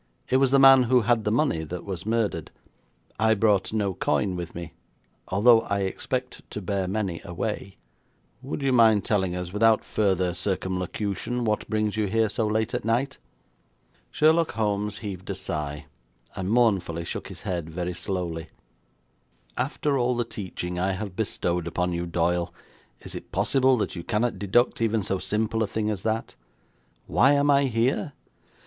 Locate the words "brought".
3.35-3.71